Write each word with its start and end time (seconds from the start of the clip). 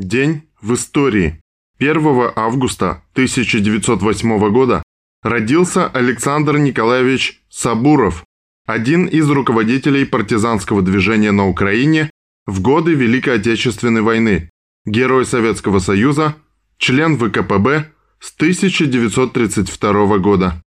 День 0.00 0.48
в 0.62 0.72
истории. 0.72 1.42
1 1.78 2.32
августа 2.34 3.02
1908 3.12 4.50
года 4.50 4.82
родился 5.22 5.88
Александр 5.88 6.56
Николаевич 6.56 7.42
Сабуров, 7.50 8.24
один 8.66 9.04
из 9.04 9.28
руководителей 9.28 10.06
партизанского 10.06 10.80
движения 10.80 11.32
на 11.32 11.46
Украине 11.46 12.10
в 12.46 12.62
годы 12.62 12.94
Великой 12.94 13.34
Отечественной 13.34 14.00
войны, 14.00 14.48
герой 14.86 15.26
Советского 15.26 15.80
Союза, 15.80 16.34
член 16.78 17.18
ВКПБ 17.18 17.92
с 18.20 18.34
1932 18.36 20.18
года. 20.18 20.62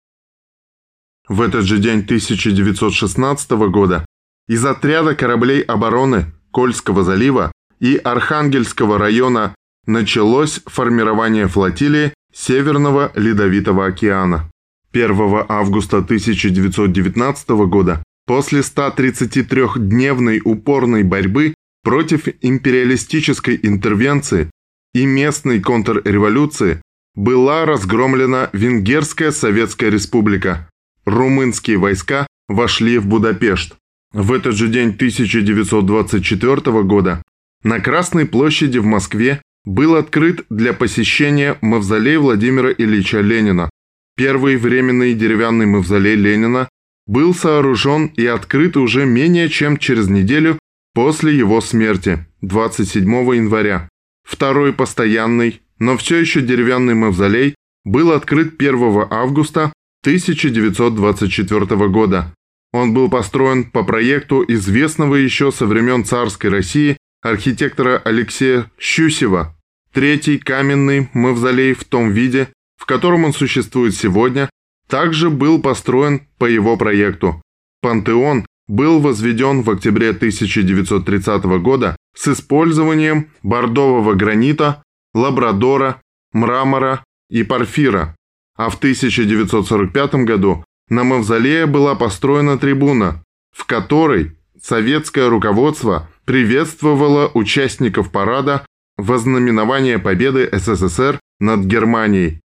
В 1.28 1.42
этот 1.42 1.64
же 1.64 1.78
день 1.78 2.00
1916 2.00 3.50
года 3.70 4.06
из 4.48 4.64
отряда 4.64 5.14
кораблей 5.14 5.60
обороны 5.60 6.32
Кольского 6.50 7.04
залива 7.04 7.52
и 7.80 7.96
Архангельского 7.96 8.98
района 8.98 9.54
началось 9.86 10.60
формирование 10.64 11.48
флотилии 11.48 12.14
Северного 12.32 13.12
Ледовитого 13.14 13.86
океана. 13.86 14.50
1 14.92 15.44
августа 15.48 15.98
1919 15.98 17.48
года 17.68 18.02
После 18.28 18.60
133-дневной 18.60 20.42
упорной 20.44 21.02
борьбы 21.02 21.54
против 21.82 22.28
империалистической 22.42 23.58
интервенции 23.62 24.50
и 24.92 25.06
местной 25.06 25.60
контрреволюции 25.60 26.82
была 27.14 27.64
разгромлена 27.64 28.50
Венгерская 28.52 29.30
Советская 29.30 29.88
Республика. 29.90 30.68
Румынские 31.06 31.78
войска 31.78 32.26
вошли 32.48 32.98
в 32.98 33.06
Будапешт. 33.06 33.76
В 34.12 34.34
этот 34.34 34.56
же 34.56 34.68
день 34.68 34.90
1924 34.90 36.82
года 36.82 37.22
на 37.62 37.80
Красной 37.80 38.26
площади 38.26 38.76
в 38.76 38.84
Москве 38.84 39.40
был 39.64 39.94
открыт 39.94 40.44
для 40.50 40.74
посещения 40.74 41.56
мавзолей 41.62 42.18
Владимира 42.18 42.70
Ильича 42.72 43.22
Ленина. 43.22 43.70
Первый 44.18 44.58
временный 44.58 45.14
деревянный 45.14 45.64
мавзолей 45.64 46.14
Ленина 46.14 46.68
был 47.08 47.34
сооружен 47.34 48.12
и 48.16 48.24
открыт 48.26 48.76
уже 48.76 49.06
менее 49.06 49.48
чем 49.48 49.78
через 49.78 50.08
неделю 50.08 50.58
после 50.94 51.36
его 51.36 51.60
смерти, 51.60 52.26
27 52.42 53.10
января. 53.34 53.88
Второй 54.24 54.72
постоянный, 54.72 55.62
но 55.78 55.96
все 55.96 56.18
еще 56.18 56.42
деревянный 56.42 56.94
мавзолей 56.94 57.54
был 57.84 58.12
открыт 58.12 58.60
1 58.60 59.06
августа 59.10 59.72
1924 60.02 61.88
года. 61.88 62.34
Он 62.72 62.92
был 62.92 63.08
построен 63.08 63.64
по 63.64 63.82
проекту 63.82 64.44
известного 64.46 65.14
еще 65.14 65.50
со 65.50 65.66
времен 65.66 66.04
царской 66.04 66.50
России 66.50 66.98
архитектора 67.22 67.98
Алексея 68.04 68.70
Щусева. 68.78 69.56
Третий 69.94 70.36
каменный 70.36 71.08
мавзолей 71.14 71.72
в 71.72 71.84
том 71.84 72.10
виде, 72.10 72.48
в 72.76 72.84
котором 72.84 73.24
он 73.24 73.32
существует 73.32 73.94
сегодня, 73.94 74.50
также 74.88 75.30
был 75.30 75.60
построен 75.60 76.22
по 76.38 76.46
его 76.46 76.76
проекту. 76.76 77.40
Пантеон 77.80 78.46
был 78.66 79.00
возведен 79.00 79.62
в 79.62 79.70
октябре 79.70 80.10
1930 80.10 81.44
года 81.62 81.96
с 82.14 82.28
использованием 82.28 83.30
бордового 83.42 84.14
гранита, 84.14 84.82
лабрадора, 85.14 86.00
мрамора 86.32 87.04
и 87.30 87.42
порфира, 87.44 88.16
а 88.56 88.70
в 88.70 88.76
1945 88.76 90.14
году 90.26 90.64
на 90.88 91.04
мавзолее 91.04 91.66
была 91.66 91.94
построена 91.94 92.58
трибуна, 92.58 93.22
в 93.56 93.64
которой 93.66 94.36
советское 94.60 95.28
руководство 95.28 96.08
приветствовало 96.24 97.30
участников 97.34 98.10
парада 98.10 98.66
вознаменования 98.96 99.98
победы 99.98 100.48
СССР 100.52 101.20
над 101.40 101.60
Германией 101.60 102.40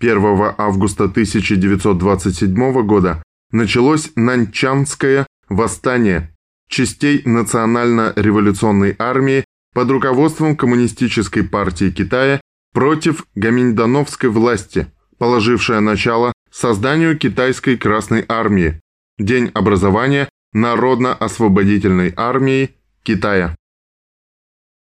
1 0.00 0.54
августа 0.58 1.04
1927 1.04 2.86
года 2.86 3.22
началось 3.50 4.12
Нанчанское 4.14 5.26
восстание 5.48 6.32
частей 6.68 7.22
Национально-революционной 7.24 8.94
армии 8.96 9.44
под 9.74 9.90
руководством 9.90 10.56
Коммунистической 10.56 11.42
партии 11.42 11.90
Китая 11.90 12.40
против 12.72 13.26
гаминдановской 13.34 14.30
власти, 14.30 14.86
положившая 15.18 15.80
начало 15.80 16.32
созданию 16.52 17.18
Китайской 17.18 17.76
Красной 17.76 18.24
армии, 18.28 18.80
День 19.18 19.50
образования 19.52 20.28
Народно-освободительной 20.52 22.14
армии 22.16 22.70
Китая. 23.02 23.56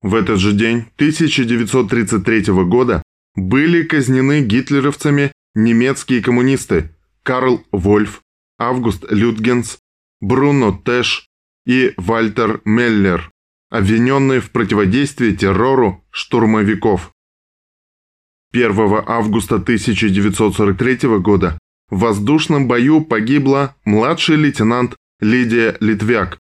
В 0.02 0.16
этот 0.16 0.38
же 0.38 0.52
день 0.52 0.86
1933 0.96 2.52
года 2.64 3.02
были 3.46 3.82
казнены 3.84 4.42
гитлеровцами 4.42 5.32
немецкие 5.54 6.22
коммунисты 6.22 6.94
Карл 7.22 7.64
Вольф, 7.72 8.22
Август 8.58 9.04
Людгенс, 9.10 9.78
Бруно 10.20 10.72
Тэш 10.72 11.28
и 11.66 11.94
Вальтер 11.96 12.60
Меллер. 12.64 13.30
обвиненные 13.70 14.40
в 14.40 14.50
противодействии 14.50 15.32
террору 15.32 16.04
штурмовиков. 16.10 17.12
1 18.52 19.04
августа 19.06 19.56
1943 19.56 21.18
года 21.18 21.58
в 21.90 22.00
воздушном 22.00 22.66
бою 22.66 23.02
погибла 23.02 23.76
младший 23.84 24.36
лейтенант 24.36 24.96
Лидия 25.20 25.76
Литвяк, 25.80 26.38